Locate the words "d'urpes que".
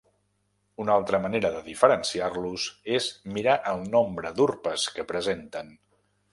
4.41-5.09